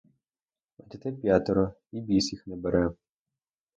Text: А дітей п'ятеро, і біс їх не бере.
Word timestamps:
А 0.83 0.83
дітей 0.83 1.15
п'ятеро, 1.17 1.73
і 1.91 2.01
біс 2.01 2.31
їх 2.33 2.47
не 2.47 2.55
бере. 2.55 2.91